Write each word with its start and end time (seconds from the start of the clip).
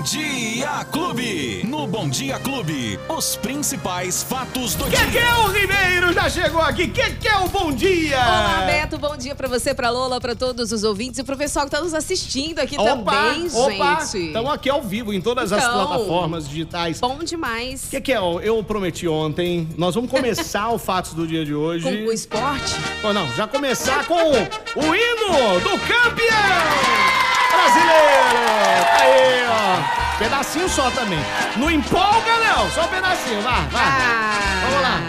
Bom 0.00 0.04
Dia 0.04 0.86
Clube. 0.90 1.62
No 1.68 1.86
Bom 1.86 2.08
Dia 2.08 2.38
Clube, 2.38 2.98
os 3.06 3.36
principais 3.36 4.22
fatos 4.22 4.74
do 4.74 4.88
dia. 4.88 4.98
Kekel 4.98 5.48
Ribeiro 5.48 6.12
já 6.14 6.30
chegou 6.30 6.62
aqui. 6.62 6.88
Kekel, 6.88 7.48
bom 7.48 7.70
dia! 7.70 8.16
Olá, 8.16 8.64
Beto, 8.66 8.96
bom 8.96 9.14
dia 9.14 9.34
pra 9.34 9.46
você, 9.46 9.74
pra 9.74 9.90
Lola, 9.90 10.18
pra 10.18 10.34
todos 10.34 10.72
os 10.72 10.84
ouvintes 10.84 11.18
e 11.18 11.22
pro 11.22 11.36
pessoal 11.36 11.66
que 11.66 11.72
tá 11.72 11.82
nos 11.82 11.92
assistindo 11.92 12.60
aqui 12.60 12.76
Opa, 12.78 13.12
também, 13.12 13.46
opa, 13.52 14.00
gente. 14.06 14.28
Estamos 14.28 14.50
aqui 14.50 14.70
ao 14.70 14.80
vivo 14.80 15.12
em 15.12 15.20
todas 15.20 15.52
as 15.52 15.62
Então. 15.62 15.86
plataformas 15.86 16.48
digitais. 16.48 16.98
Bom 16.98 17.18
demais. 17.22 17.88
Kekel, 17.90 18.40
eu 18.40 18.64
prometi 18.64 19.06
ontem, 19.06 19.68
nós 19.76 19.94
vamos 19.94 20.10
começar 20.10 20.70
o 20.72 20.78
Fatos 20.78 21.12
do 21.12 21.26
dia 21.26 21.44
de 21.44 21.54
hoje. 21.54 21.84
Com 21.84 22.08
o 22.08 22.10
esporte? 22.12 22.74
Ou 23.04 23.12
não, 23.12 23.30
já 23.34 23.46
começar 23.46 24.06
com 24.06 24.14
o 24.14 24.94
hino 24.94 25.60
do 25.60 25.78
campeão 25.80 27.29
brasileiro. 27.60 28.86
Aí, 28.98 29.44
ó. 29.48 30.18
Pedacinho 30.18 30.68
só 30.68 30.90
também. 30.90 31.18
Não 31.56 31.70
empolga, 31.70 32.36
não. 32.38 32.70
Só 32.70 32.84
um 32.84 32.88
pedacinho. 32.88 33.42
Vai, 33.42 33.66
vai. 33.66 33.84
Ah. 33.84 34.62
Vamos 34.62 34.82
lá. 34.82 35.00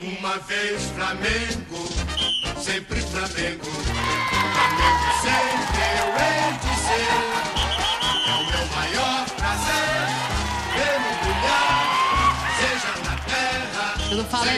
Uma 0.00 0.38
vez 0.38 0.82
Flamengo, 0.94 1.88
sempre 2.60 3.00
Flamengo. 3.00 3.64
Flamengo 3.64 3.85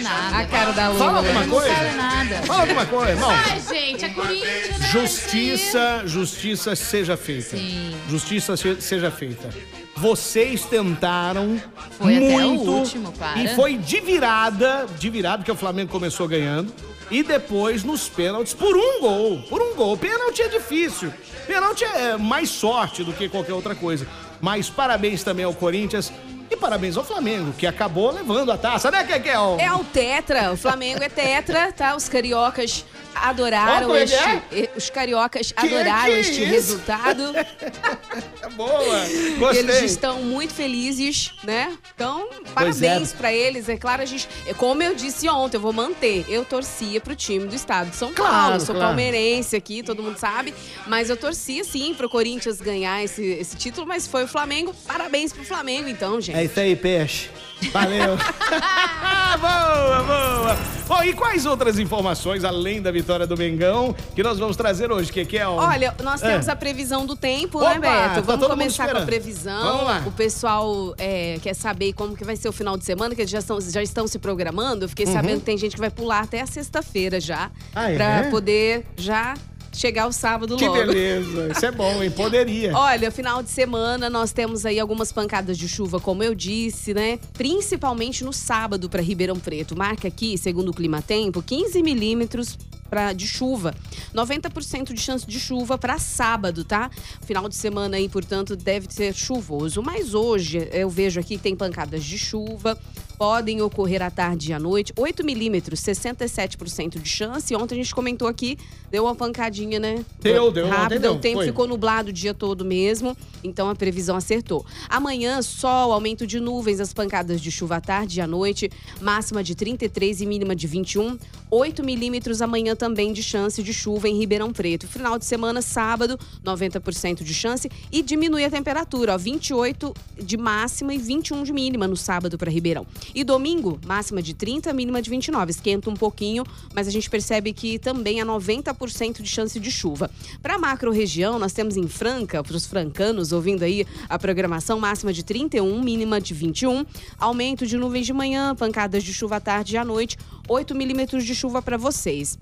não 0.01 0.11
nada. 0.11 0.37
A 0.39 0.47
cara 0.47 0.73
da 0.73 0.89
Lola. 0.89 0.99
Fala 0.99 1.19
alguma 1.19 1.41
não 1.45 1.49
coisa. 1.51 1.75
falei 1.75 1.93
nada. 1.93 2.37
Fala 2.47 2.61
alguma 2.63 2.87
coisa, 2.87 3.11
irmão. 3.13 3.31
Ai, 3.31 3.61
gente, 3.69 4.05
é 4.05 4.09
Corinthians. 4.11 4.79
né? 4.79 4.89
Justiça, 4.93 6.03
justiça 6.07 6.77
seja 6.77 7.17
feita. 7.17 7.57
Sim. 7.57 7.95
Justiça 8.09 8.57
se- 8.57 8.81
seja 8.81 9.11
feita. 9.11 9.49
Vocês 9.97 10.65
tentaram 10.65 11.61
Foi 11.99 12.15
muito 12.21 12.71
último, 12.71 13.13
e 13.37 13.49
foi 13.49 13.77
de 13.77 14.01
virada, 14.01 14.87
de 14.99 15.11
virada 15.11 15.39
porque 15.39 15.51
o 15.51 15.57
Flamengo 15.57 15.91
começou 15.91 16.29
ganhando 16.29 16.73
e 17.11 17.23
depois 17.25 17.83
nos 17.83 18.09
pênaltis 18.09 18.55
por 18.55 18.77
um 18.77 19.01
gol, 19.01 19.43
por 19.49 19.61
um 19.61 19.75
gol. 19.75 19.97
Pênalti 19.97 20.41
é 20.43 20.49
difícil. 20.49 21.13
Pênalti 21.49 21.83
é 21.85 22.17
mais 22.17 22.49
sorte 22.49 23.03
do 23.03 23.13
que 23.13 23.29
qualquer 23.29 23.55
outra 23.55 23.75
coisa. 23.75 24.07
Mas 24.41 24.71
parabéns 24.71 25.25
também 25.25 25.45
ao 25.45 25.53
Corinthians 25.53 26.13
e 26.51 26.57
parabéns 26.57 26.97
ao 26.97 27.05
Flamengo 27.05 27.53
que 27.53 27.67
acabou 27.67 28.11
levando 28.11 28.51
a 28.51 28.59
taça, 28.59 28.91
né, 28.91 29.05
Kekel? 29.05 29.57
É 29.61 29.73
o 29.73 29.85
Tetra, 29.85 30.53
o 30.53 30.57
Flamengo 30.57 31.03
é 31.03 31.09
Tetra, 31.09 31.73
tá? 31.73 31.95
Os 31.95 32.09
cariocas 32.09 32.85
adoraram 33.15 33.95
é 33.95 34.03
este. 34.05 34.15
é? 34.17 34.43
eh, 34.53 34.71
Os 34.77 34.89
cariocas 34.91 35.53
Que- 35.53 35.67
adoraram 35.67 36.13
que 36.15 36.21
este 36.21 36.43
isso? 36.43 36.51
resultado. 36.51 37.23
É 37.37 38.49
boa. 38.57 39.01
Gostei. 39.39 39.61
Eles 39.61 39.83
estão 39.91 40.23
muito 40.23 40.53
felizes, 40.55 41.33
né? 41.45 41.77
Então, 41.95 42.29
parabéns 42.55 43.13
é. 43.13 43.17
pra 43.17 43.33
eles. 43.33 43.69
É 43.69 43.77
claro, 43.77 44.03
a 44.03 44.05
gente. 44.05 44.29
é 44.47 44.55
Como 44.55 44.83
eu 44.83 44.95
disse 44.95 45.29
ontem, 45.29 45.57
eu 45.57 45.61
vou 45.61 45.73
manter. 45.73 46.25
Eu 46.29 46.45
torcia 46.45 47.01
pro 47.01 47.15
time 47.17 47.47
do 47.47 47.55
estado 47.55 47.91
de 47.91 47.97
São 47.97 48.13
Paulo. 48.13 48.31
Claro, 48.31 48.61
Sou 48.61 48.75
claro. 48.75 48.89
palmeirense 48.91 49.57
aqui, 49.57 49.83
todo 49.83 50.03
mundo 50.03 50.19
sabe. 50.19 50.55
Mas 50.87 51.11
eu 51.11 51.17
torcia 51.17 51.65
sim 51.65 51.95
pro 51.95 52.09
Corinthians 52.09 52.61
ganhar 52.61 53.03
esse, 53.03 53.25
esse 53.25 53.57
título, 53.57 53.87
mas 53.87 54.07
foi 54.07 54.25
o 54.25 54.29
Flamengo. 54.29 54.75
Parabéns 54.87 55.33
pro 55.33 55.45
Flamengo, 55.45 55.89
então, 55.89 56.21
gente. 56.21 56.37
É 56.37 56.45
isso 56.45 56.59
aí, 56.59 56.75
peixe. 56.77 57.31
Valeu. 57.73 58.17
boa, 59.41 60.03
boa. 60.03 60.57
Bom, 60.87 61.03
e 61.05 61.13
quais 61.13 61.45
outras 61.45 61.79
informações, 61.79 62.45
além 62.45 62.81
da 62.81 62.91
vitória 62.91 63.27
do 63.27 63.37
Mengão, 63.37 63.95
que 64.15 64.23
nós 64.23 64.39
vamos 64.39 64.57
trazer 64.57 64.91
hoje, 64.91 65.13
que 65.13 65.37
é 65.37 65.47
o... 65.47 65.53
Olha, 65.57 65.95
nós 66.03 66.21
temos 66.21 66.49
É. 66.49 66.53
a 66.53 66.57
previsão 66.57 67.05
do 67.05 67.15
tempo, 67.15 67.59
Opa, 67.59 67.75
né, 67.75 67.81
tá 67.81 67.81
Beto? 67.81 68.15
todo 68.15 68.25
Vamos 68.27 68.41
mundo 68.41 68.51
começar 68.51 68.89
com 68.89 68.99
a 68.99 69.03
previsão. 69.03 69.63
Vamos 69.63 69.85
lá. 69.85 70.03
O 70.07 70.13
pessoal 70.13 70.95
é, 70.97 71.39
quer 71.43 71.55
saber 71.55 71.93
como 71.93 72.17
que 72.17 72.25
vai 72.25 72.37
ser 72.37 72.49
o 72.49 72.53
final 72.53 72.77
de 72.79 72.85
semana, 72.85 73.15
que 73.15 73.21
eles 73.21 73.31
já 73.31 73.41
estão, 73.41 73.61
já 73.61 73.83
estão 73.83 74.07
se 74.07 74.19
programando. 74.19 74.85
Eu 74.85 74.89
fiquei 74.89 75.07
sabendo 75.07 75.41
que 75.41 75.45
tem 75.47 75.59
gente 75.59 75.75
que 75.75 75.81
vai 75.81 75.91
pular 75.91 76.21
até 76.21 76.41
a 76.41 76.47
sexta-feira 76.47 77.21
já. 77.21 77.47
Uhum. 77.47 77.51
Ah, 77.75 77.91
é? 77.91 77.97
Pra 77.97 78.31
poder 78.31 78.87
já 78.97 79.35
chegar 79.79 80.07
o 80.09 80.13
sábado 80.13 80.57
Que 80.57 80.67
logo. 80.67 80.79
beleza. 80.79 81.53
Isso 81.53 81.65
é 81.67 81.71
bom, 81.71 82.03
hein? 82.03 82.11
Poderia. 82.11 82.77
Olha, 82.77 83.11
final 83.11 83.43
de 83.43 83.51
semana 83.51 84.11
nós 84.11 84.33
temos 84.33 84.67
aí 84.67 84.79
algumas 84.81 85.13
pancadas 85.13 85.57
de 85.57 85.69
chuva, 85.69 86.01
como 86.01 86.23
eu 86.23 86.35
disse, 86.35 86.93
né? 86.93 87.19
Principalmente 87.35 88.25
no 88.25 88.33
sábado 88.33 88.89
para 88.91 89.01
Ribeirão 89.01 89.39
Preto. 89.39 89.77
Marca 89.77 90.09
aqui, 90.09 90.37
segundo 90.37 90.71
o 90.71 90.75
Clima 90.75 91.01
Tempo, 91.01 91.43
15 91.43 91.83
milímetros 91.83 92.59
pra, 92.91 93.13
de 93.13 93.27
chuva. 93.27 93.75
90% 94.15 94.93
de 94.93 95.01
chance 95.01 95.27
de 95.27 95.39
chuva 95.39 95.79
para 95.79 95.99
sábado, 95.99 96.65
tá? 96.65 96.91
Final 97.25 97.49
de 97.49 97.55
semana 97.55 97.97
aí, 97.97 98.09
portanto, 98.09 98.57
deve 98.57 98.87
ser 98.91 99.15
chuvoso. 99.15 99.83
Mas 99.83 100.15
hoje 100.15 100.69
eu 100.73 100.89
vejo 100.91 101.21
aqui 101.21 101.37
que 101.37 101.43
tem 101.43 101.55
pancadas 101.55 102.03
de 102.05 102.19
chuva. 102.19 102.79
Podem 103.19 103.61
ocorrer 103.61 104.01
à 104.01 104.11
tarde 104.11 104.51
e 104.51 104.53
à 104.53 104.61
noite. 104.61 104.93
8 104.97 105.25
milímetros, 105.25 105.81
67% 105.81 107.01
de 107.01 107.09
chance. 107.09 107.53
Ontem 107.57 107.75
a 107.75 107.83
gente 107.83 107.93
comentou 107.93 108.29
aqui, 108.29 108.57
deu 108.93 109.05
uma 109.05 109.15
pancadinha, 109.15 109.81
né? 109.81 110.05
Deu, 110.21 110.53
deu, 110.53 110.69
Rápido, 110.69 111.01
deu, 111.01 111.15
o 111.15 111.19
tempo 111.19 111.39
foi. 111.39 111.47
ficou 111.47 111.67
nublado 111.67 112.11
o 112.11 112.13
dia 112.13 112.33
todo 112.33 112.65
mesmo, 112.65 113.17
então 113.43 113.69
a 113.69 113.75
previsão 113.75 114.15
acertou. 114.15 114.65
Amanhã, 114.89 115.43
sol, 115.43 115.93
aumento 115.93 116.25
de 116.29 116.39
nuvens, 116.39 116.79
as 116.79 116.95
pancadas 116.95 117.41
de 117.41 117.51
chuva 117.51 117.77
à 117.77 117.81
tarde 117.81 118.21
e 118.21 118.23
à 118.23 118.27
noite, 118.27 118.71
máxima 119.01 119.43
de 119.43 119.57
33 119.57 120.21
e 120.21 120.27
mínima 120.27 120.55
de 120.55 120.69
21. 120.69 121.19
8 121.51 121.83
milímetros 121.83 122.43
amanhã 122.43 122.77
também 122.77 123.13
de 123.13 123.23
chance 123.23 123.63
de 123.63 123.73
chuva 123.73 124.09
em 124.09 124.19
Ribeirão 124.19 124.53
Preto. 124.53 124.87
Final 124.87 125.19
de 125.19 125.25
semana, 125.25 125.63
sábado, 125.63 126.19
90% 126.45 127.23
de 127.23 127.33
chance 127.33 127.71
e 127.91 128.03
diminui 128.03 128.45
a 128.45 128.51
temperatura, 128.51 129.15
ó, 129.15 129.19
28 129.19 129.95
de 130.23 130.37
máxima 130.37 130.93
e 130.93 130.99
21 130.99 131.43
de 131.45 131.53
mínima 131.53 131.89
no 131.89 131.97
sábado 131.97 132.37
para 132.37 132.51
Ribeirão. 132.51 132.87
E 133.15 133.25
domingo, 133.25 133.81
máxima 133.87 134.21
de 134.21 134.35
30, 134.35 134.73
mínima 134.73 135.01
de 135.01 135.09
29. 135.09 135.51
Esquenta 135.51 135.89
um 135.89 135.95
pouquinho, 135.95 136.45
mas 136.75 136.87
a 136.87 136.91
gente 136.91 137.09
percebe 137.09 137.53
que 137.53 137.79
também 137.79 138.21
há 138.21 138.27
90% 138.27 139.23
de 139.23 139.29
chance 139.29 139.59
de 139.59 139.71
chuva. 139.71 140.11
Para 140.43 140.57
a 140.57 140.59
macro 140.59 140.91
região, 140.91 141.39
nós 141.39 141.53
temos 141.53 141.77
em 141.77 141.89
Franca, 141.89 142.43
para 142.43 142.57
os 142.57 142.67
francanos 142.67 143.33
ouvindo 143.33 143.63
aí 143.63 143.87
a 144.09 144.19
programação, 144.19 144.79
máxima 144.79 145.13
de 145.13 145.23
31, 145.23 145.83
mínima 145.83 146.21
de 146.21 146.35
21. 146.35 146.85
Aumento 147.19 147.67
de 147.67 147.77
nuvens 147.77 148.05
de 148.05 148.13
manhã, 148.13 148.55
pancadas 148.55 149.03
de 149.03 149.15
chuva 149.15 149.37
à 149.37 149.41
tarde 149.41 149.75
e 149.75 149.79
à 149.79 149.85
noite, 149.85 150.19
8 150.49 150.75
milímetros 150.75 151.25
de 151.25 151.35
chuva 151.35 151.61
para 151.61 151.77
vocês. 151.77 152.39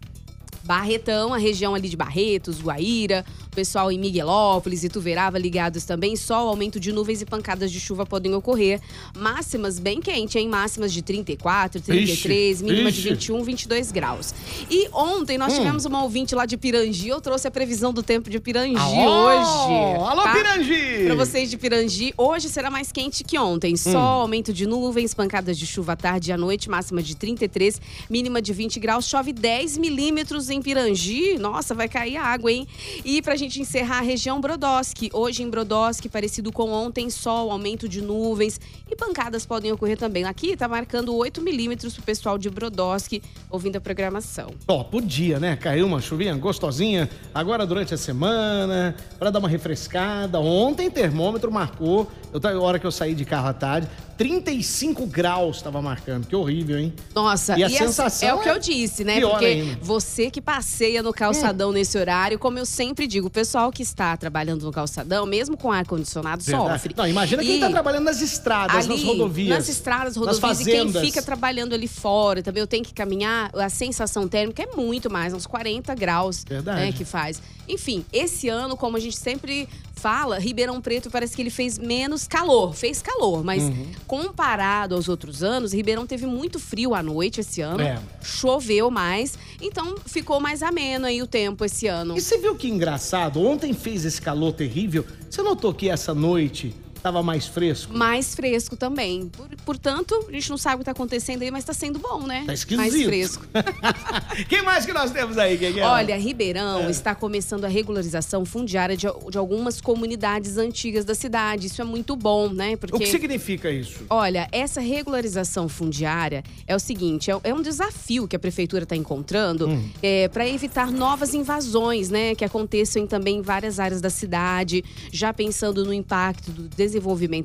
Barretão, 0.63 1.35
a 1.35 1.39
região 1.39 1.75
ali 1.75 1.89
de 1.89 1.97
Barretos, 1.97 2.61
Guaíra, 2.61 3.25
pessoal 3.57 3.91
em 3.91 3.99
Miguelópolis 3.99 4.85
e 4.85 4.89
Tuverava 4.91 5.39
ligados 5.39 5.85
também. 5.85 6.15
Sol, 6.15 6.47
aumento 6.49 6.79
de 6.79 6.93
nuvens 6.93 7.23
e 7.23 7.25
pancadas 7.27 7.73
de 7.73 7.81
chuva 7.81 8.05
podem 8.05 8.35
ocorrer. 8.35 8.81
Máximas 9.17 9.79
bem 9.79 9.99
quente, 10.01 10.39
hein? 10.39 10.47
Máximas 10.49 10.93
de 10.93 11.01
34, 11.03 11.81
33, 11.81 12.61
Ixi, 12.61 12.65
mínima 12.65 12.93
de 12.93 12.99
ixi. 13.01 13.09
21, 13.11 13.43
22 13.43 13.91
graus. 13.91 14.35
E 14.71 14.89
ontem 14.93 15.37
Hum. 15.37 15.41
nós 15.41 15.55
tivemos 15.55 15.87
uma 15.87 16.03
ouvinte 16.03 16.35
lá 16.35 16.45
de 16.45 16.57
Pirangi. 16.59 17.09
Eu 17.09 17.21
trouxe 17.21 17.49
a 17.49 17.51
previsão 17.51 17.93
do 17.95 18.03
tempo 18.03 18.29
de 18.29 18.39
Pirangi 18.39 18.77
Alô! 18.77 19.27
hoje. 19.27 20.05
Alô, 20.11 20.23
tá? 20.23 20.33
Pirangi! 20.35 21.05
Pra 21.07 21.15
vocês 21.15 21.49
de 21.51 21.57
Pirangi, 21.57 22.13
hoje 22.17 22.51
será 22.51 22.71
mais 22.71 22.93
quente 22.93 23.25
que 23.25 23.39
ontem. 23.39 23.73
Hum. 23.73 23.77
Sol, 23.79 23.97
aumento 24.21 24.53
de 24.53 24.67
nuvens, 24.67 25.15
pancadas 25.15 25.59
de 25.59 25.67
chuva 25.67 25.93
à 25.95 25.97
tarde 25.97 26.31
e 26.31 26.33
à 26.33 26.37
noite, 26.37 26.69
máxima 26.69 27.03
de 27.03 27.17
33, 27.17 27.81
mínima 28.11 28.43
de 28.43 28.53
20 28.53 28.79
graus. 28.79 29.09
Chove 29.09 29.33
10 29.33 29.79
milímetros 29.79 30.51
em 30.51 30.61
Pirangi. 30.61 31.39
Nossa, 31.39 31.75
vai 31.75 31.89
cair 31.89 32.17
água, 32.19 32.53
hein? 32.53 32.67
E 33.05 33.23
pra 33.23 33.35
gente 33.35 33.46
encerrar 33.55 33.99
a 33.99 34.03
região 34.03 34.41
Brodowski. 34.41 35.11
Hoje 35.13 35.43
em 35.43 35.49
Brodowski, 35.49 36.09
parecido 36.09 36.51
com 36.51 36.71
ontem, 36.71 37.09
sol, 37.09 37.51
aumento 37.51 37.89
de 37.89 38.03
nuvens 38.03 38.61
e 38.91 38.97
pancadas 38.97 39.47
podem 39.47 39.71
ocorrer 39.73 39.97
também. 39.97 40.25
Aqui 40.25 40.57
tá 40.57 40.67
marcando 40.67 41.15
8 41.15 41.41
milímetros 41.41 41.95
pro 41.95 42.03
pessoal 42.03 42.37
de 42.37 42.51
Brodowski 42.51 43.23
ouvindo 43.49 43.77
a 43.77 43.81
programação. 43.81 44.51
Ó, 44.67 44.83
podia, 44.83 45.39
né? 45.39 45.57
Caiu 45.57 45.87
uma 45.87 46.01
chuvinha 46.01 46.35
gostosinha 46.35 47.09
agora 47.33 47.65
durante 47.65 47.95
a 47.95 47.97
semana, 47.97 48.97
pra 49.19 49.31
dar 49.31 49.39
uma 49.39 49.49
refrescada. 49.49 50.41
Ontem 50.41 50.91
termômetro 50.91 51.51
marcou, 51.53 52.11
eu, 52.33 52.41
a 52.49 52.61
hora 52.61 52.79
que 52.79 52.87
eu 52.87 52.93
saí 52.93 53.15
de 53.15 53.25
carro 53.25 53.49
à 53.49 53.53
tarde, 53.53 53.89
35 54.17 55.07
graus 55.07 55.61
tava 55.63 55.81
marcando. 55.83 56.27
Que 56.27 56.35
horrível, 56.35 56.79
hein? 56.79 56.93
Nossa, 57.15 57.59
E 57.59 57.63
a 57.63 57.67
é- 57.67 57.71
sensação 57.71 58.29
é 58.29 58.35
o 58.35 58.39
que 58.41 58.49
é 58.49 58.53
eu 58.53 58.59
disse, 58.59 59.05
né? 59.05 59.21
Porque 59.21 59.45
ainda. 59.45 59.79
você 59.83 60.31
que 60.31 60.41
passeia 60.41 61.03
no 61.03 61.13
calçadão 61.13 61.71
nesse 61.73 61.97
horário, 61.99 62.39
como 62.39 62.59
eu 62.59 62.67
sempre 62.67 63.07
digo, 63.07 63.27
o 63.29 63.31
pessoal 63.31 63.71
que 63.71 63.83
está 63.83 64.17
trabalhando 64.17 64.65
no 64.65 64.73
calçadão, 64.73 65.27
mesmo 65.27 65.57
com 65.57 65.71
ar-condicionado, 65.71 66.43
sofre. 66.43 66.95
Não, 66.97 67.07
imagina 67.07 67.43
quem 67.43 67.57
E 67.57 67.61
tá 67.61 67.71
trabalhando 67.71 68.05
nas 68.05 68.21
estradas, 68.21 68.87
nas 68.87 68.99
ali, 68.99 69.05
rodovias. 69.05 69.49
Nas 69.59 69.69
estradas, 69.69 70.17
nas 70.17 70.39
rodovias, 70.39 70.61
e 70.61 70.65
quem 70.65 70.79
fazendas. 70.79 71.03
fica 71.03 71.23
trabalhando 71.23 71.75
ali 71.75 71.89
fora 71.89 72.43
também, 72.43 72.61
eu 72.61 72.67
tenho 72.67 72.85
que 72.85 72.95
caminhar, 72.95 73.51
a 73.55 73.69
sensação 73.69 74.27
térmica 74.27 74.63
é 74.63 74.77
muito 74.77 75.11
mais, 75.11 75.33
uns 75.35 75.47
40 75.47 75.95
graus 75.95 76.45
Verdade. 76.49 76.81
né, 76.81 76.93
que 76.93 77.05
faz. 77.05 77.41
Enfim, 77.69 78.05
esse 78.13 78.49
ano, 78.49 78.77
como 78.77 78.97
a 78.97 79.01
gente 79.01 79.17
sempre 79.17 79.69
fala, 79.97 80.39
Ribeirão 80.39 80.81
Preto 80.81 81.11
parece 81.11 81.35
que 81.35 81.43
ele 81.43 81.51
fez 81.51 81.79
menos 81.79 82.29
calor. 82.29 82.75
Fez 82.75 83.01
calor, 83.03 83.43
mas 83.43 83.63
Uhum. 83.65 83.87
comparado 84.07 84.95
aos 84.95 85.09
outros 85.09 85.43
anos, 85.43 85.73
Ribeirão 85.73 86.07
teve 86.07 86.27
muito 86.27 86.59
frio 86.61 86.95
à 86.95 87.03
noite 87.03 87.41
esse 87.41 87.61
ano. 87.61 87.81
É. 87.83 87.99
Choveu 88.23 88.91
mais, 88.91 89.39
então 89.61 89.97
ficou 90.07 90.39
mais 90.39 90.63
ameno 90.63 91.07
aí 91.07 91.23
o 91.23 91.27
tempo 91.27 91.65
esse 91.65 91.87
ano. 91.87 92.17
E 92.17 92.21
você 92.21 92.39
viu 92.39 92.55
que 92.55 92.69
engraçado? 92.69 93.41
Ontem 93.41 93.73
fez 93.73 94.05
esse 94.05 94.21
calor 94.21 94.53
terrível. 94.53 95.05
Você 95.31 95.43
notou 95.43 95.73
que 95.73 95.89
essa 95.89 96.15
noite 96.15 96.75
tava 97.07 97.23
mais 97.23 97.47
fresco? 97.47 97.97
Mais 97.97 98.35
fresco 98.35 98.77
também. 98.77 99.29
Por- 99.29 99.49
portanto, 99.65 100.27
a 100.29 100.33
gente 100.33 100.51
não 100.51 100.59
sabe 100.59 100.77
o 100.77 100.79
que 100.81 100.85
tá 100.87 100.91
acontecendo 100.91 101.43
aí, 101.43 101.51
mas 101.51 101.65
tá 101.65 101.73
sendo 101.73 101.99
bom, 101.99 102.23
né? 102.23 102.43
Tá 102.47 102.53
esquisito. 102.55 102.79
Mais 102.79 103.03
fresco. 103.05 103.47
Quem 104.49 104.63
mais 104.63 104.85
que 104.85 104.93
nós 104.93 105.11
temos 105.11 105.39
aí? 105.39 105.57
Olha, 105.83 106.17
Ribeirão 106.19 106.81
É. 106.87 106.91
está 106.91 107.15
começando 107.15 107.65
a 107.65 107.69
regularização 107.69 108.45
fundiária 108.45 108.97
de, 108.97 109.07
de 109.31 109.39
algumas 109.39 109.81
comunidades 109.81 110.57
antigas 110.59 111.05
da 111.05 111.15
cidade. 111.15 111.69
Isso 111.69 111.81
é 111.81 111.85
muito 111.85 112.17
bom, 112.17 112.49
né? 112.49 112.77
Porque 112.77 112.97
O 112.97 112.99
que 112.99 113.07
significa 113.07 113.71
isso? 113.71 114.05
Olha, 114.11 114.49
essa 114.51 114.81
regularização 114.81 115.69
fundiária 115.69 116.43
é 116.67 116.75
o 116.75 116.81
seguinte: 116.81 117.31
é, 117.31 117.39
é 117.45 117.55
um 117.55 117.63
desafio 117.63 118.27
que 118.27 118.35
a 118.35 118.39
prefeitura 118.39 118.83
está 118.83 118.97
encontrando 118.97 119.69
Hum. 119.69 119.91
para 120.33 120.47
evitar 120.49 120.91
novas 120.91 121.35
invasões, 121.35 122.11
né? 122.11 122.35
Que 122.35 122.45
aconteçam 122.45 123.07
também 123.07 123.37
em 123.39 123.43
várias 123.43 123.79
áreas 123.79 124.01
da 124.01 124.11
cidade, 124.11 124.85
já 125.13 125.33
pensando 125.33 125.85
no 125.85 125.93
impacto 125.93 126.51
do 126.51 126.63
desenvolvimento 126.69 126.96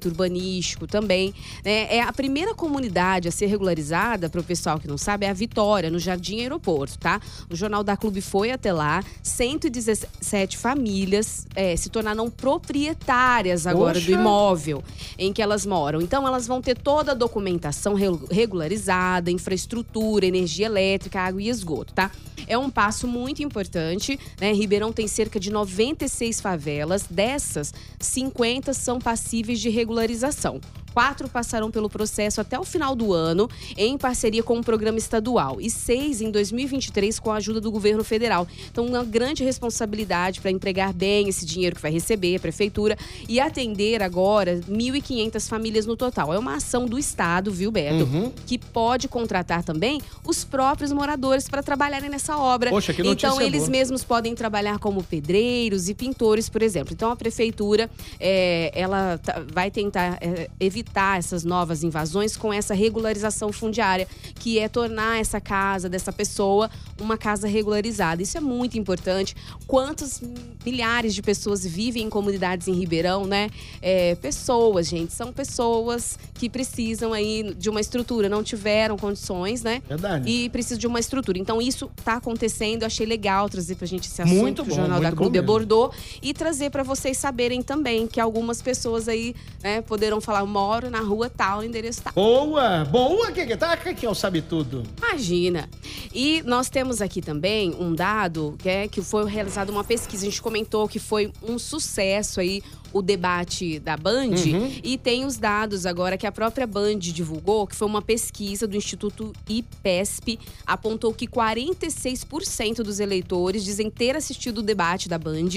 urbanístico 0.08 0.88
também. 0.88 1.34
né? 1.64 1.88
É 1.96 2.02
a 2.02 2.12
primeira 2.14 2.54
comunidade 2.54 3.28
a 3.28 3.32
ser 3.32 3.48
regularizada, 3.48 4.30
para 4.30 4.42
o 4.42 4.44
pessoal 4.44 4.80
que 4.80 4.88
não 4.88 4.98
sabe, 4.98 5.26
é 5.26 5.30
a 5.30 5.34
Vitória, 5.34 5.90
no 5.90 6.00
Jardim 6.00 6.40
Aeroporto, 6.42 6.98
tá? 6.98 7.20
O 7.50 7.56
Jornal 7.56 7.84
da 7.84 7.96
Clube 7.98 8.22
foi 8.22 8.52
até 8.52 8.72
lá, 8.74 9.04
117 9.24 10.58
famílias 10.58 11.46
eh, 11.56 11.76
se 11.76 11.90
tornaram 11.90 12.30
proprietárias 12.30 13.66
agora 13.68 14.00
do 14.00 14.06
Poxa! 14.06 14.12
imóvel 14.20 14.84
em 15.18 15.32
que 15.32 15.42
elas 15.42 15.66
moram. 15.66 16.02
Então, 16.02 16.28
elas 16.28 16.48
vão 16.48 16.62
ter 16.62 16.78
toda 16.78 17.12
a 17.12 17.16
documentação 17.16 17.94
re- 17.94 18.08
regularizada, 18.30 19.32
infraestrutura, 19.32 20.26
energia 20.26 20.66
elétrica, 20.66 21.20
água 21.22 21.42
e 21.42 21.50
esgoto, 21.50 21.94
tá? 21.94 22.12
É 22.48 22.58
um 22.58 22.70
passo 22.70 23.08
muito 23.08 23.44
importante, 23.44 24.20
né? 24.40 24.52
Ribeirão 24.52 24.92
tem 24.92 25.08
cerca 25.08 25.40
de 25.40 25.52
96 25.52 26.42
favelas, 26.42 27.06
dessas, 27.10 27.74
50 28.00 28.74
são 28.74 29.00
passíveis 29.42 29.60
de 29.60 29.70
regularização. 29.70 30.62
Quatro 30.94 31.30
passarão 31.30 31.72
pelo 31.72 31.90
processo 31.90 32.42
até 32.42 32.60
o 32.60 32.64
final 32.64 32.96
do 32.96 33.14
ano, 33.14 33.50
em 33.78 33.98
parceria 33.98 34.44
com 34.44 34.60
o 34.60 34.64
programa 34.64 34.98
estadual, 34.98 35.62
e 35.62 35.70
seis 35.70 36.22
em 36.22 36.30
2023 36.30 37.18
com 37.20 37.32
a 37.32 37.36
ajuda 37.36 37.62
do 37.62 37.72
governo 37.72 38.04
federal. 38.04 38.48
Então, 38.70 38.86
uma 38.86 39.04
grande 39.04 39.44
responsabilidade 39.44 40.42
para 40.42 40.52
empregar 40.52 40.94
bem 40.94 41.30
esse 41.30 41.46
dinheiro 41.46 41.76
que 41.76 41.82
vai 41.82 41.92
receber 41.92 42.36
a 42.36 42.40
prefeitura 42.40 42.98
e 43.28 43.40
atender 43.40 44.04
agora 44.04 44.60
1.500 44.70 45.48
famílias 45.48 45.86
no 45.86 45.96
total. 45.96 46.34
É 46.34 46.38
uma 46.38 46.56
ação 46.56 46.86
do 46.86 47.00
Estado, 47.00 47.52
viu, 47.52 47.72
Beto? 47.72 48.04
Uhum. 48.04 48.32
Que 48.46 48.58
pode 48.58 49.08
contratar 49.08 49.64
também 49.64 50.02
os 50.26 50.44
próprios 50.44 50.92
moradores 50.92 51.48
para 51.48 51.64
trabalharem 51.64 52.10
nessa 52.10 52.38
obra. 52.38 52.70
Poxa, 52.70 52.94
que 52.94 53.02
então, 53.02 53.40
eles 53.40 53.62
boa. 53.62 53.72
mesmos 53.72 54.04
podem 54.04 54.36
trabalhar 54.36 54.78
como 54.80 55.02
pedreiros 55.04 55.88
e 55.88 55.94
pintores, 55.94 56.50
por 56.50 56.62
exemplo. 56.62 56.94
Então, 56.94 57.10
a 57.10 57.16
prefeitura 57.16 57.90
é, 58.20 58.72
ela 58.74 59.20
vai 59.54 59.72
tentar 59.72 60.18
é, 60.22 60.50
evitar 60.60 60.81
essas 61.18 61.44
novas 61.44 61.84
invasões 61.84 62.36
com 62.38 62.52
essa 62.52 62.74
regularização 62.74 63.52
fundiária, 63.52 64.08
que 64.36 64.60
é 64.60 64.68
tornar 64.68 65.20
essa 65.20 65.40
casa 65.40 65.90
dessa 65.90 66.12
pessoa 66.12 66.70
uma 67.00 67.18
casa 67.18 67.48
regularizada. 67.48 68.22
Isso 68.22 68.38
é 68.38 68.42
muito 68.42 68.78
importante. 68.78 69.36
Quantos 69.68 70.22
milhares 70.66 71.14
de 71.14 71.22
pessoas 71.22 71.66
vivem 71.66 72.04
em 72.04 72.10
comunidades 72.10 72.68
em 72.68 72.74
Ribeirão, 72.74 73.26
né? 73.26 73.50
É, 73.82 74.16
pessoas, 74.16 74.88
gente, 74.88 75.14
são 75.14 75.34
pessoas 75.34 76.18
que 76.34 76.50
precisam 76.50 77.14
aí 77.14 77.54
de 77.58 77.70
uma 77.70 77.82
estrutura, 77.82 78.30
não 78.30 78.44
tiveram 78.44 78.98
condições, 78.98 79.64
né? 79.64 79.82
Verdade. 79.88 80.30
E 80.30 80.50
precisam 80.50 80.78
de 80.78 80.88
uma 80.88 81.00
estrutura. 81.00 81.38
Então, 81.38 81.62
isso 81.62 81.90
tá 82.04 82.16
acontecendo. 82.16 82.84
Eu 82.84 82.88
achei 82.88 83.06
legal 83.06 83.50
trazer 83.50 83.76
pra 83.76 83.88
gente 83.88 84.08
esse 84.08 84.22
assunto 84.22 84.38
Muito 84.38 84.64
que 84.64 84.70
o 84.70 84.72
bom, 84.72 84.82
Jornal 84.82 85.02
da 85.02 85.10
bom 85.10 85.18
Clube 85.18 85.40
abordou 85.40 85.92
e 86.22 86.34
trazer 86.34 86.70
pra 86.70 86.84
vocês 86.84 87.18
saberem 87.18 87.62
também 87.62 88.08
que 88.08 88.20
algumas 88.20 88.62
pessoas 88.62 89.08
aí, 89.08 89.36
né, 89.64 89.82
poderão 89.82 90.22
falar: 90.22 90.44
moro 90.72 90.90
na 90.90 91.02
rua 91.02 91.30
tal, 91.30 91.62
endereço 91.62 92.02
tal. 92.02 92.14
Boa, 92.14 92.86
boa, 92.86 93.30
Gueguel. 93.30 93.58
Tá, 93.58 93.76
que 93.76 94.06
é 94.06 94.10
o 94.10 94.16
sabe 94.16 94.42
tudo. 94.42 94.84
Imagina. 94.98 95.70
E 96.14 96.42
nós 96.44 96.70
temos 96.70 97.02
aqui 97.02 97.22
também 97.22 97.76
um 97.78 97.94
dado 97.94 98.56
que 98.58 98.70
é 98.70 98.88
que 98.88 99.02
foi 99.02 99.30
realizada 99.30 99.70
uma 99.70 99.84
pesquisa. 99.84 100.26
A 100.26 100.30
gente 100.30 100.42
comentou 100.42 100.88
que 100.88 100.98
foi 100.98 101.30
um 101.44 101.60
sucesso 101.60 102.40
aí 102.40 102.64
o 102.94 103.02
debate 103.02 103.80
da 103.80 103.96
Band 103.96 104.36
e 104.84 104.98
tem 104.98 105.26
os 105.26 105.38
dados 105.38 105.86
agora 105.86 106.18
que 106.18 106.28
a 106.28 106.32
própria 106.32 106.68
Band 106.68 107.00
divulgou, 107.00 107.66
que 107.66 107.76
foi 107.76 107.88
uma 107.88 108.02
pesquisa 108.02 108.68
do 108.68 108.76
Instituto 108.76 109.32
IPESP, 109.48 110.40
apontou 110.66 111.14
que 111.14 111.28
46% 111.28 112.78
dos 112.78 113.00
eleitores 113.00 113.64
dizem 113.64 113.90
ter 113.90 114.16
assistido 114.16 114.60
o 114.60 114.62
debate 114.62 115.08
da 115.08 115.18
Band, 115.18 115.50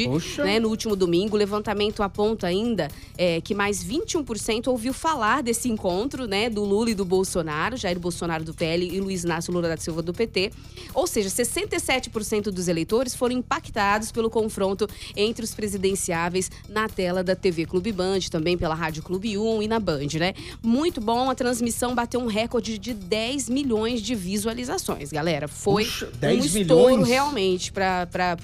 né, 0.45 0.61
no 0.61 0.69
último 0.69 0.95
domingo. 0.95 1.35
O 1.35 1.39
levantamento 1.39 2.03
aponta 2.03 2.47
ainda 2.47 2.89
é, 3.17 3.41
que 3.41 3.55
mais 3.55 3.85
21% 3.85 4.69
ouviu 4.69 4.93
falar 5.05 5.43
desse 5.43 5.69
encontro, 5.69 6.27
né, 6.27 6.49
do 6.49 6.65
Lula 6.65 6.89
e 6.89 6.95
do 6.95 7.05
Bolsonaro, 7.05 7.77
Jair 7.77 7.99
Bolsonaro 7.99 8.43
do 8.43 8.55
PL 8.55 8.87
e 8.87 8.99
Luiz 8.99 9.23
Inácio 9.23 9.53
Lula 9.53 9.69
da 9.69 9.77
Silva 9.77 10.01
do 10.01 10.15
PT. 10.15 10.51
Ou 10.95 11.07
seja, 11.07 11.29
67% 11.29 12.45
dos 12.45 12.69
eleitores 12.69 13.15
foram 13.15 13.35
impactados 13.35 14.11
pelo 14.11 14.31
confronto 14.31 14.89
entre 15.15 15.45
os 15.45 15.55
presidenciáveis 15.55 16.51
na 16.71 16.89
tela 16.89 17.23
da 17.23 17.37
TV 17.37 17.67
Clube 17.67 17.93
Band, 17.93 18.21
também 18.31 18.57
pela 18.57 18.75
Rádio 18.75 19.03
Clube 19.03 19.37
1 19.37 19.65
e 19.65 19.69
na 19.69 19.79
Band, 19.79 20.09
né? 20.19 20.33
Muito 20.63 21.03
bom, 21.03 21.29
a 21.29 21.35
transmissão 21.35 21.95
bateu 21.95 22.19
um 22.19 22.27
recorde 22.27 22.79
de 22.79 22.95
10 22.95 23.51
milhões 23.51 24.01
de 24.01 24.15
visualizações, 24.15 25.11
galera. 25.11 25.47
Foi 25.47 25.85
Puxa, 25.85 26.07
um 26.07 26.19
10 26.19 26.55
estouro 26.55 26.93
milhões? 26.93 27.09
realmente 27.09 27.71
para 27.71 28.39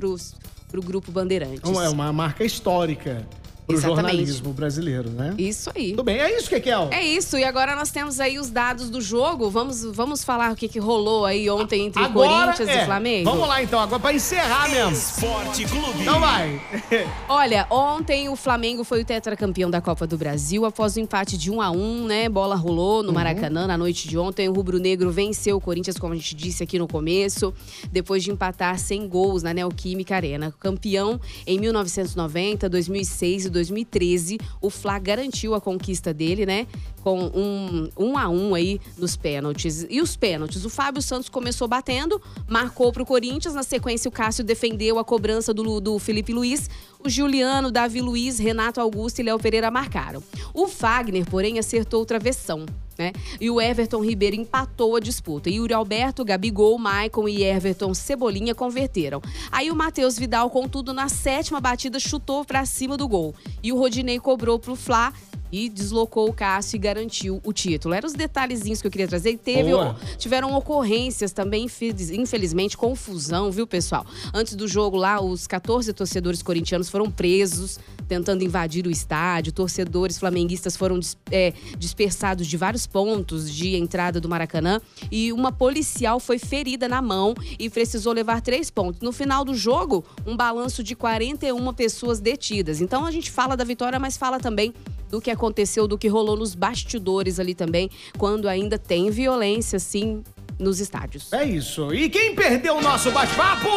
o 0.74 0.82
grupo 0.82 1.10
Bandeirantes. 1.10 1.62
É 1.62 1.88
uma 1.88 2.12
marca 2.12 2.44
histórica 2.44 3.26
pro 3.70 3.78
Exatamente. 3.78 4.02
jornalismo 4.02 4.52
brasileiro, 4.52 5.10
né? 5.10 5.34
Isso 5.38 5.70
aí. 5.74 5.90
Tudo 5.90 6.04
bem, 6.04 6.18
é 6.18 6.36
isso, 6.36 6.48
Kekel? 6.48 6.88
É 6.90 7.02
isso, 7.02 7.38
e 7.38 7.44
agora 7.44 7.74
nós 7.74 7.90
temos 7.90 8.20
aí 8.20 8.38
os 8.38 8.50
dados 8.50 8.90
do 8.90 9.00
jogo. 9.00 9.50
Vamos, 9.50 9.84
vamos 9.84 10.24
falar 10.24 10.52
o 10.52 10.56
que, 10.56 10.68
que 10.68 10.78
rolou 10.78 11.24
aí 11.24 11.48
ontem 11.48 11.86
entre 11.86 12.06
Corinthians 12.08 12.68
é. 12.68 12.82
e 12.82 12.86
Flamengo? 12.86 13.30
Vamos 13.30 13.48
lá 13.48 13.62
então, 13.62 13.80
agora 13.80 14.00
pra 14.00 14.12
encerrar 14.12 14.68
mesmo. 14.68 14.92
Esporte 14.92 15.64
Clube. 15.64 16.02
Então 16.02 16.20
vai. 16.20 16.60
Olha, 17.28 17.66
ontem 17.70 18.28
o 18.28 18.36
Flamengo 18.36 18.84
foi 18.84 19.02
o 19.02 19.04
tetracampeão 19.04 19.70
da 19.70 19.80
Copa 19.80 20.06
do 20.06 20.16
Brasil 20.16 20.64
após 20.64 20.96
o 20.96 21.00
empate 21.00 21.36
de 21.36 21.50
1 21.50 21.60
a 21.60 21.70
1 21.70 22.00
né? 22.06 22.28
Bola 22.28 22.54
rolou 22.54 23.02
no 23.02 23.12
Maracanã 23.12 23.66
na 23.66 23.76
noite 23.76 24.08
de 24.08 24.18
ontem. 24.18 24.48
O 24.48 24.52
Rubro 24.52 24.78
Negro 24.78 25.10
venceu 25.10 25.56
o 25.56 25.60
Corinthians, 25.60 25.98
como 25.98 26.12
a 26.12 26.16
gente 26.16 26.34
disse 26.34 26.62
aqui 26.62 26.78
no 26.78 26.88
começo, 26.88 27.54
depois 27.90 28.22
de 28.22 28.30
empatar 28.30 28.78
sem 28.78 29.08
gols 29.08 29.42
na 29.42 29.54
Neoquímica 29.54 30.16
Arena. 30.16 30.52
Campeão 30.58 31.20
em 31.46 31.58
1990, 31.58 32.68
2006 32.68 33.46
e 33.46 33.50
2013, 33.60 34.38
o 34.60 34.70
Fla 34.70 34.98
garantiu 34.98 35.54
a 35.54 35.60
conquista 35.60 36.12
dele, 36.14 36.46
né? 36.46 36.66
Com 37.02 37.18
um 37.18 37.88
1 37.96 38.18
a 38.18 38.28
1 38.28 38.54
aí 38.54 38.80
nos 38.96 39.16
pênaltis. 39.16 39.86
E 39.88 40.00
os 40.00 40.16
pênaltis, 40.16 40.64
o 40.64 40.70
Fábio 40.70 41.02
Santos 41.02 41.28
começou 41.28 41.68
batendo, 41.68 42.20
marcou 42.48 42.92
pro 42.92 43.04
Corinthians, 43.04 43.54
na 43.54 43.62
sequência 43.62 44.08
o 44.08 44.12
Cássio 44.12 44.42
defendeu 44.42 44.98
a 44.98 45.04
cobrança 45.04 45.52
do, 45.52 45.80
do 45.80 45.98
Felipe 45.98 46.32
Luiz, 46.32 46.68
o 47.04 47.08
Juliano, 47.08 47.70
Davi 47.70 48.00
Luiz, 48.00 48.38
Renato 48.38 48.80
Augusto 48.80 49.20
e 49.20 49.22
Léo 49.22 49.38
Pereira 49.38 49.70
marcaram. 49.70 50.22
O 50.52 50.66
Fagner, 50.66 51.24
porém, 51.28 51.58
acertou 51.58 52.02
o 52.02 52.06
travessão. 52.06 52.66
Né? 53.00 53.12
E 53.40 53.48
o 53.48 53.58
Everton 53.58 54.04
Ribeiro 54.04 54.36
empatou 54.36 54.94
a 54.94 55.00
disputa. 55.00 55.48
Yuri 55.48 55.72
Alberto, 55.72 56.22
Gabigol, 56.22 56.78
Maicon 56.78 57.26
e 57.26 57.42
Everton 57.42 57.94
Cebolinha 57.94 58.54
converteram. 58.54 59.22
Aí 59.50 59.70
o 59.70 59.74
Matheus 59.74 60.18
Vidal, 60.18 60.50
contudo, 60.50 60.92
na 60.92 61.08
sétima 61.08 61.62
batida, 61.62 61.98
chutou 61.98 62.44
pra 62.44 62.66
cima 62.66 62.98
do 62.98 63.08
gol. 63.08 63.34
E 63.62 63.72
o 63.72 63.78
Rodinei 63.78 64.20
cobrou 64.20 64.58
pro 64.58 64.76
Fla 64.76 65.14
e 65.52 65.68
deslocou 65.68 66.28
o 66.28 66.32
Cássio 66.32 66.76
e 66.76 66.78
garantiu 66.78 67.40
o 67.44 67.52
título. 67.52 67.94
Eram 67.94 68.06
os 68.06 68.12
detalhezinhos 68.14 68.80
que 68.80 68.86
eu 68.86 68.90
queria 68.90 69.08
trazer. 69.08 69.30
E 69.30 69.36
teve, 69.36 69.70
Boa. 69.70 69.96
tiveram 70.18 70.54
ocorrências 70.54 71.32
também, 71.32 71.64
infeliz- 71.64 72.10
infelizmente, 72.10 72.76
confusão, 72.76 73.50
viu, 73.50 73.66
pessoal? 73.66 74.04
Antes 74.32 74.54
do 74.54 74.66
jogo 74.68 74.96
lá, 74.96 75.20
os 75.20 75.46
14 75.46 75.92
torcedores 75.92 76.42
corintianos 76.42 76.88
foram 76.88 77.10
presos, 77.10 77.78
tentando 78.08 78.44
invadir 78.44 78.86
o 78.86 78.90
estádio. 78.90 79.52
Torcedores 79.52 80.18
flamenguistas 80.18 80.76
foram 80.76 80.98
é, 81.30 81.52
dispersados 81.78 82.46
de 82.46 82.56
vários 82.56 82.86
pontos 82.86 83.50
de 83.52 83.76
entrada 83.76 84.20
do 84.20 84.28
Maracanã. 84.28 84.80
E 85.10 85.32
uma 85.32 85.52
policial 85.52 86.20
foi 86.20 86.38
ferida 86.38 86.88
na 86.88 87.00
mão 87.02 87.34
e 87.58 87.68
precisou 87.70 88.12
levar 88.12 88.40
três 88.40 88.70
pontos. 88.70 89.00
No 89.00 89.12
final 89.12 89.44
do 89.44 89.54
jogo, 89.54 90.04
um 90.26 90.36
balanço 90.36 90.82
de 90.82 90.94
41 90.94 91.72
pessoas 91.74 92.20
detidas. 92.20 92.80
Então 92.80 93.04
a 93.04 93.10
gente 93.10 93.30
fala 93.30 93.56
da 93.56 93.64
vitória, 93.64 93.98
mas 93.98 94.16
fala 94.16 94.38
também 94.38 94.72
do 95.10 95.20
que 95.20 95.30
aconteceu, 95.30 95.88
do 95.88 95.98
que 95.98 96.08
rolou 96.08 96.36
nos 96.36 96.54
bastidores 96.54 97.40
ali 97.40 97.54
também, 97.54 97.90
quando 98.16 98.48
ainda 98.48 98.78
tem 98.78 99.10
violência, 99.10 99.78
sim, 99.78 100.22
nos 100.58 100.78
estádios. 100.78 101.32
É 101.32 101.44
isso. 101.44 101.92
E 101.92 102.08
quem 102.08 102.34
perdeu 102.34 102.76
o 102.76 102.80
nosso 102.80 103.10
bate-papo? 103.10 103.68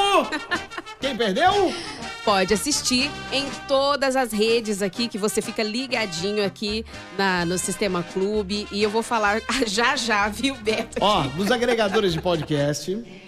Quem 1.00 1.18
perdeu? 1.18 1.74
pode 2.24 2.54
assistir 2.54 3.12
em 3.32 3.46
todas 3.68 4.16
as 4.16 4.32
redes 4.32 4.82
aqui, 4.82 5.08
que 5.08 5.18
você 5.18 5.42
fica 5.42 5.62
ligadinho 5.62 6.46
aqui 6.46 6.86
na, 7.18 7.46
no 7.46 7.58
Sistema 7.58 8.02
Clube. 8.02 8.68
E 8.72 8.82
eu 8.82 8.90
vou 8.90 9.04
falar 9.04 9.42
já 9.68 9.96
já, 9.96 10.28
viu, 10.30 10.56
Beto? 10.56 10.98
Ó, 11.02 11.24
nos 11.36 11.52
agregadores 11.52 12.14
de 12.14 12.22
podcast. 12.22 13.23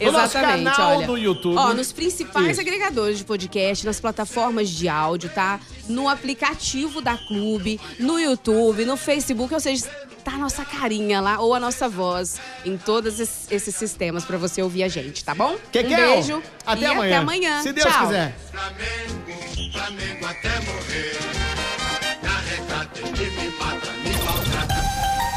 No 0.00 0.12
nosso 0.12 0.36
Exatamente, 0.36 0.76
canal 0.76 0.96
olha. 0.98 1.06
no 1.06 1.16
YouTube. 1.18 1.56
Ó, 1.56 1.72
nos 1.72 1.90
principais 1.92 2.52
Isso. 2.52 2.60
agregadores 2.60 3.18
de 3.18 3.24
podcast, 3.24 3.86
nas 3.86 3.98
plataformas 3.98 4.68
de 4.68 4.88
áudio, 4.88 5.30
tá? 5.30 5.58
No 5.88 6.08
aplicativo 6.08 7.00
da 7.00 7.16
Clube, 7.16 7.80
no 7.98 8.18
YouTube, 8.20 8.84
no 8.84 8.96
Facebook, 8.96 9.52
ou 9.54 9.60
seja, 9.60 9.86
tá 10.24 10.32
a 10.32 10.38
nossa 10.38 10.64
carinha 10.64 11.20
lá 11.20 11.40
ou 11.40 11.54
a 11.54 11.60
nossa 11.60 11.88
voz 11.88 12.38
em 12.64 12.76
todos 12.76 13.18
esses, 13.20 13.50
esses 13.50 13.74
sistemas 13.74 14.24
pra 14.24 14.36
você 14.36 14.60
ouvir 14.60 14.82
a 14.82 14.88
gente, 14.88 15.24
tá 15.24 15.34
bom? 15.34 15.56
Kekel, 15.72 15.92
um 15.92 16.12
beijo 16.14 16.42
Até 16.66 16.82
e 16.82 16.86
amanhã. 16.86 17.06
até 17.06 17.16
amanhã. 17.16 17.62
Se 17.62 17.72
Deus 17.72 17.86
Tchau. 17.90 18.06
quiser. 18.06 18.36
Flamengo, 18.50 19.72
Flamengo 19.72 20.26
até 20.26 20.60
morrer. 20.60 21.35